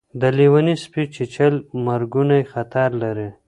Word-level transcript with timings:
د 0.19 0.21
لېوني 0.37 0.75
سپي 0.83 1.03
چیچل 1.15 1.53
مرګونی 1.85 2.41
خطر 2.51 2.89
لري. 3.03 3.29